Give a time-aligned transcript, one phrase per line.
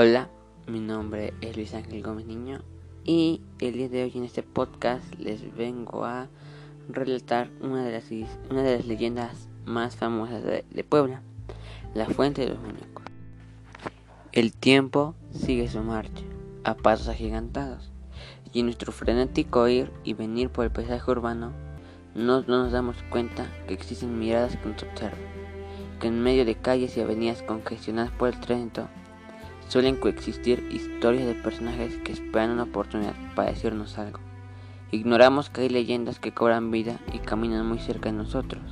[0.00, 0.30] Hola,
[0.68, 2.60] mi nombre es Luis Ángel Gómez Niño
[3.02, 6.28] y el día de hoy en este podcast les vengo a
[6.88, 8.04] relatar una de las,
[8.48, 11.22] una de las leyendas más famosas de, Puebla,
[11.96, 13.06] la Fuente de los Muñecos.
[14.30, 16.22] El tiempo sigue su marcha
[16.62, 17.90] a pasos agigantados
[18.52, 21.50] y en nuestro frenético ir y venir por el paisaje urbano
[22.14, 25.18] no, no nos damos cuenta que existen miradas que nos observan,
[25.98, 28.88] que en medio de calles y avenidas congestionadas por el tránsito
[29.68, 34.18] suelen coexistir historias de personajes que esperan una oportunidad para decirnos algo.
[34.90, 38.62] Ignoramos que hay leyendas que cobran vida y caminan muy cerca de nosotros.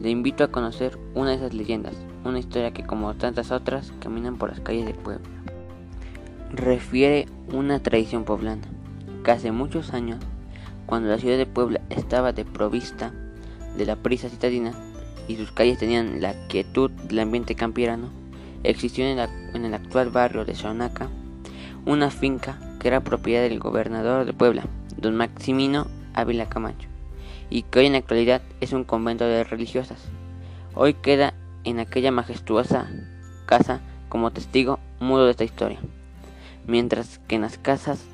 [0.00, 4.36] Le invito a conocer una de esas leyendas, una historia que como tantas otras caminan
[4.36, 5.28] por las calles de Puebla.
[6.50, 8.66] Refiere una tradición poblana,
[9.24, 10.18] que hace muchos años,
[10.86, 13.12] cuando la ciudad de Puebla estaba desprovista
[13.76, 14.72] de la prisa citadina
[15.28, 18.08] y sus calles tenían la quietud del ambiente campirano,
[18.64, 19.18] existió en,
[19.64, 21.08] el actual barrio de Xonaca
[21.86, 24.64] una finca que era propiedad del gobernador de Puebla,
[24.96, 26.88] don Maximino Ávila Camacho,
[27.50, 30.00] y que hoy en la actualidad es un convento de religiosas.
[30.74, 31.34] Hoy queda
[31.64, 32.88] en aquella majestuosa
[33.46, 35.78] casa como testigo mudo de esta historia,
[36.66, 38.04] mientras que en las casas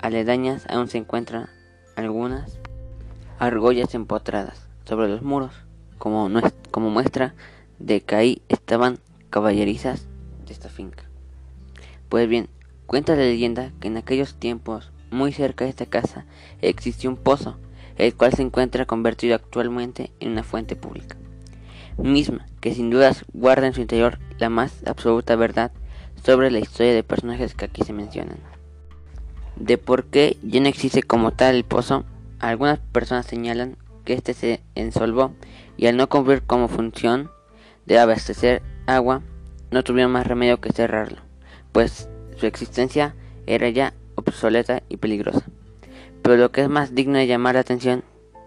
[0.00, 1.48] aledañas aún se encuentran
[1.96, 2.58] algunas
[3.38, 5.52] argollas empotradas sobre los muros,
[5.98, 6.30] como,
[6.70, 7.34] como muestra
[7.78, 8.98] de que ahí estaban
[9.30, 10.06] caballerizas
[10.46, 11.04] de esta finca.
[12.08, 12.48] Pues bien,
[12.86, 16.24] cuenta la leyenda que en aquellos tiempos, muy cerca de esta casa,
[16.62, 17.58] existió un pozo,
[17.96, 21.16] el cual se encuentra convertido actualmente en una fuente pública,
[21.96, 25.72] misma que sin dudas guarda en su interior la más absoluta verdad
[26.24, 28.38] sobre la historia de personajes que aquí se mencionan.
[29.56, 32.04] De por qué ya no existe como tal el pozo,
[32.38, 35.32] algunas personas señalan que este se ensolvó
[35.76, 37.30] y al no cumplir como función
[37.86, 39.22] de abastecer agua,
[39.70, 41.18] no tuvieron más remedio que cerrarlo,
[41.72, 43.14] pues su existencia
[43.46, 45.44] era ya obsoleta y peligrosa.
[46.22, 48.02] Pero lo que es más digno de llamar la atención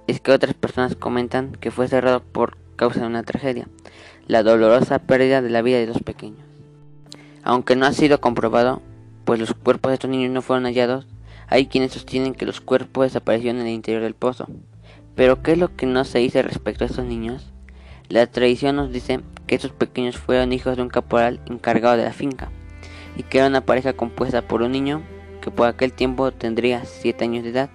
[0.07, 3.67] es que otras personas comentan que fue cerrado por causa de una tragedia,
[4.27, 6.39] la dolorosa pérdida de la vida de dos pequeños.
[7.43, 8.81] Aunque no ha sido comprobado,
[9.25, 11.07] pues los cuerpos de estos niños no fueron hallados,
[11.47, 14.47] hay quienes sostienen que los cuerpos desaparecieron en el interior del pozo.
[15.15, 17.51] Pero ¿qué es lo que no se dice respecto a estos niños?
[18.09, 19.21] La tradición nos dice
[19.51, 22.49] que estos pequeños fueron hijos de un caporal encargado de la finca
[23.17, 25.01] y que era una pareja compuesta por un niño
[25.41, 27.69] que por aquel tiempo tendría 7 años de edad,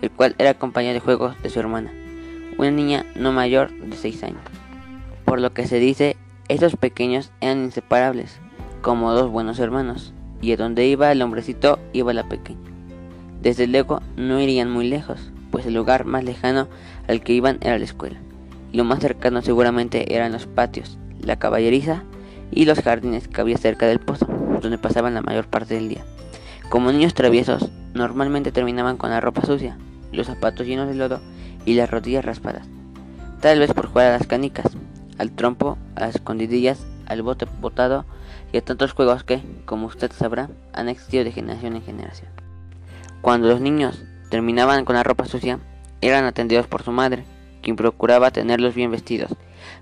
[0.00, 1.92] el cual era compañero de juegos de su hermana,
[2.56, 4.40] una niña no mayor de 6 años.
[5.26, 6.16] Por lo que se dice,
[6.48, 8.40] estos pequeños eran inseparables,
[8.80, 12.70] como dos buenos hermanos, y a donde iba el hombrecito iba la pequeña.
[13.42, 16.68] Desde luego no irían muy lejos, pues el lugar más lejano
[17.06, 18.18] al que iban era la escuela.
[18.72, 22.02] Lo más cercano seguramente eran los patios, la caballeriza
[22.50, 24.26] y los jardines que había cerca del pozo,
[24.60, 26.04] donde pasaban la mayor parte del día.
[26.68, 29.76] Como niños traviesos, normalmente terminaban con la ropa sucia,
[30.12, 31.20] los zapatos llenos de lodo
[31.64, 32.66] y las rodillas raspadas.
[33.40, 34.66] Tal vez por jugar a las canicas,
[35.18, 38.04] al trompo, a las escondidillas, al bote botado
[38.52, 42.30] y a tantos juegos que, como usted sabrá, han existido de generación en generación.
[43.20, 45.58] Cuando los niños terminaban con la ropa sucia,
[46.00, 47.24] eran atendidos por su madre,
[47.62, 49.34] quien procuraba tenerlos bien vestidos,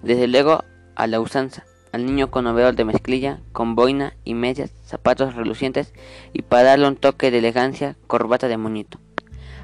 [0.03, 0.65] desde luego
[0.97, 5.93] a la usanza, al niño con overol de mezclilla, con boina y medias, zapatos relucientes
[6.33, 8.99] y para darle un toque de elegancia, corbata de moñito.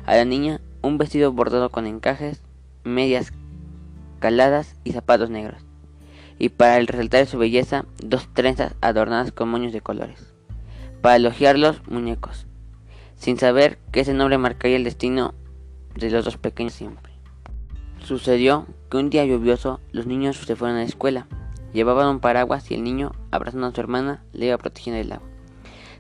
[0.07, 2.43] A la niña un vestido bordado con encajes,
[2.85, 3.33] medias
[4.19, 5.63] caladas y zapatos negros.
[6.39, 10.33] Y para el resaltar su belleza, dos trenzas adornadas con moños de colores.
[11.01, 12.47] Para elogiarlos, muñecos,
[13.17, 15.35] sin saber que ese nombre marcaría el destino
[15.95, 17.12] de los dos pequeños siempre.
[18.05, 21.29] Sucedió que un día lluvioso los niños se fueron a la escuela.
[21.73, 25.29] Llevaban un paraguas y el niño, abrazando a su hermana, le iba protegiendo del agua.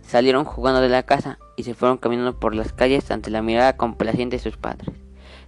[0.02, 3.76] Salieron jugando de la casa y se fueron caminando por las calles ante la mirada
[3.76, 4.90] complaciente de sus padres,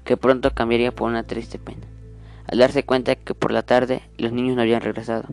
[0.04, 1.86] que pronto cambiaría por una triste pena.
[2.46, 5.24] Al darse cuenta que por la tarde los niños no habían regresado.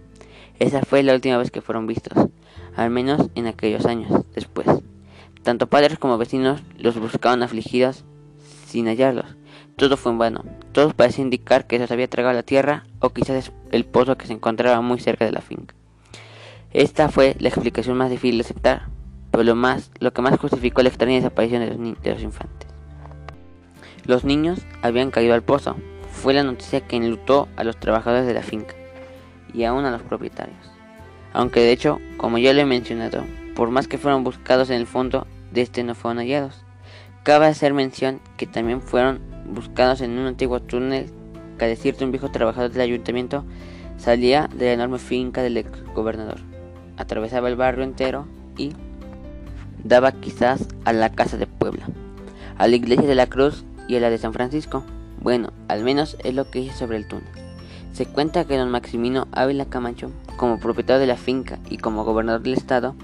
[0.59, 2.29] Esa fue la última vez que fueron vistos,
[2.75, 4.67] al menos en aquellos años después.
[5.43, 8.05] Tanto padres como vecinos los buscaban afligidos
[8.65, 9.35] sin hallarlos.
[9.75, 10.43] Todo fue en vano.
[10.71, 14.33] Todo parecía indicar que se había tragado la tierra o quizás el pozo que se
[14.33, 15.75] encontraba muy cerca de la finca.
[16.71, 18.87] Esta fue la explicación más difícil de aceptar,
[19.31, 22.69] pero lo, más, lo que más justificó la extraña desaparición de los, de los infantes.
[24.05, 25.75] Los niños habían caído al pozo.
[26.11, 28.75] Fue la noticia que enlutó a los trabajadores de la finca
[29.53, 30.71] y aún a los propietarios.
[31.33, 33.23] Aunque de hecho, como ya lo he mencionado,
[33.55, 36.63] por más que fueron buscados en el fondo, de este no fueron hallados.
[37.23, 41.11] Cabe hacer mención que también fueron buscados en un antiguo túnel
[41.59, 43.45] que a decirte un viejo trabajador del ayuntamiento
[43.97, 46.39] salía de la enorme finca del ex gobernador.
[46.97, 48.25] Atravesaba el barrio entero
[48.57, 48.73] y
[49.83, 51.85] daba quizás a la casa de Puebla,
[52.57, 54.83] a la iglesia de la Cruz y a la de San Francisco.
[55.19, 57.27] Bueno, al menos es lo que dice sobre el túnel.
[57.93, 62.41] Se cuenta que don Maximino Ávila Camacho, como propietario de la finca y como gobernador
[62.41, 62.95] del estado,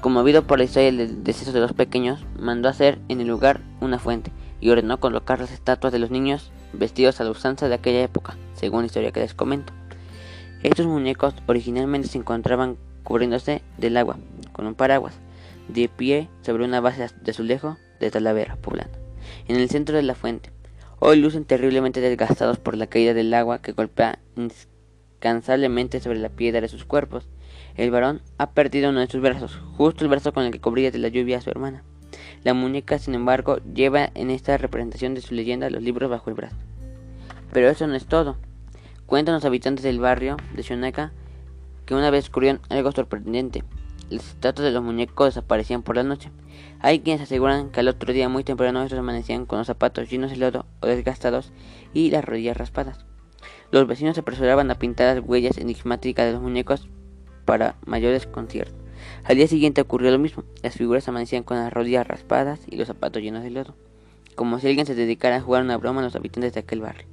[0.00, 3.98] conmovido por la historia del deceso de los pequeños, mandó hacer en el lugar una
[3.98, 8.02] fuente y ordenó colocar las estatuas de los niños vestidos a la usanza de aquella
[8.02, 9.72] época, según la historia que les comento.
[10.62, 14.16] Estos muñecos originalmente se encontraban cubriéndose del agua,
[14.52, 15.14] con un paraguas,
[15.68, 18.90] de pie sobre una base de azulejo de Talavera, poblana,
[19.48, 20.50] en el centro de la fuente.
[21.00, 24.20] Hoy lucen terriblemente desgastados por la caída del agua que golpea
[25.22, 27.28] incansablemente sobre la piedra de sus cuerpos.
[27.76, 30.90] El varón ha perdido uno de sus brazos, justo el brazo con el que cubría
[30.90, 31.84] de la lluvia a su hermana.
[32.42, 36.34] La muñeca, sin embargo, lleva en esta representación de su leyenda los libros bajo el
[36.34, 36.56] brazo.
[37.52, 38.36] Pero eso no es todo.
[39.06, 41.12] Cuentan los habitantes del barrio de Shonaka
[41.86, 43.62] que una vez ocurrió algo sorprendente.
[44.10, 46.30] Las estatuas de los muñecos desaparecían por la noche.
[46.80, 50.30] Hay quienes aseguran que al otro día muy temprano estos amanecían con los zapatos llenos
[50.30, 51.52] de lodo o desgastados
[51.94, 53.11] y las rodillas raspadas.
[53.72, 56.90] Los vecinos se apresuraban a pintar las huellas enigmáticas de los muñecos
[57.46, 58.74] para mayor desconcierto.
[59.24, 60.44] Al día siguiente ocurrió lo mismo.
[60.62, 63.74] Las figuras amanecían con las rodillas raspadas y los zapatos llenos de lodo,
[64.34, 67.06] como si alguien se dedicara a jugar una broma a los habitantes de aquel barrio.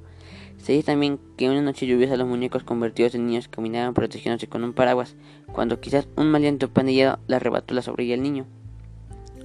[0.58, 4.62] Se dice también que una noche lluviosa los muñecos convertidos en niños caminaban protegiéndose con
[4.62, 5.16] un paraguas,
[5.52, 8.44] cuando quizás un maliento pandillero le arrebató la sobrilla al niño.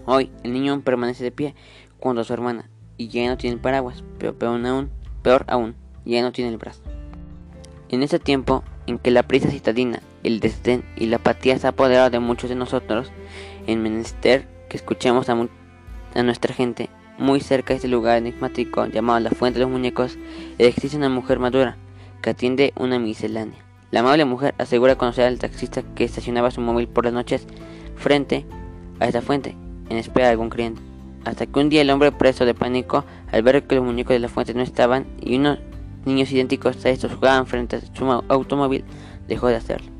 [0.05, 1.55] Hoy, el niño permanece de pie,
[1.97, 4.89] cuando su hermana, y ya no tiene el paraguas, pero peor aún,
[5.23, 6.81] peor aún, ya no tiene el brazo.
[7.89, 11.71] En ese tiempo en que la prisa citadina, el desdén y la apatía se ha
[11.71, 13.11] apoderado de muchos de nosotros,
[13.67, 15.35] en menester que escuchemos a,
[16.23, 20.17] nuestra gente muy cerca de este lugar enigmático llamado la Fuente de los Muñecos,
[20.57, 21.77] existe una mujer madura
[22.21, 23.59] que atiende una miscelánea.
[23.91, 27.47] La amable mujer asegura conocer al taxista que estacionaba su móvil por las noches
[27.95, 28.45] frente
[28.99, 29.55] a esta fuente
[29.89, 30.81] en espera de algún cliente.
[31.23, 34.19] Hasta que un día el hombre preso de pánico al ver que los muñecos de
[34.19, 35.59] la fuente no estaban y unos
[36.05, 38.83] niños idénticos a estos jugaban frente a su automóvil,
[39.27, 39.91] dejó de hacerlo.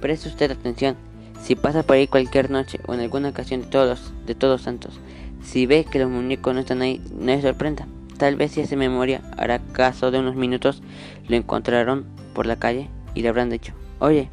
[0.00, 0.96] Preste usted atención,
[1.42, 5.00] si pasa por ahí cualquier noche o en alguna ocasión de todos, de todos santos,
[5.42, 7.86] si ve que los muñecos no están ahí, no se sorprenda.
[8.18, 10.82] Tal vez si hace memoria, hará caso de unos minutos,
[11.28, 14.30] lo encontraron por la calle y le habrán dicho, oye,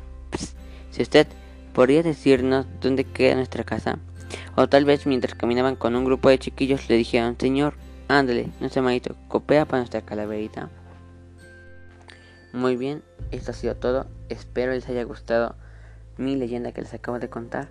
[0.91, 1.27] si usted
[1.73, 4.00] podría decirnos dónde queda nuestra casa.
[4.55, 7.75] O tal vez mientras caminaban con un grupo de chiquillos le dijeron, señor,
[8.07, 10.69] ándale, no sea malito, copea para nuestra calaverita.
[12.53, 13.01] Muy bien,
[13.31, 14.05] esto ha sido todo.
[14.29, 15.55] Espero les haya gustado
[16.17, 17.67] mi leyenda que les acabo de contar.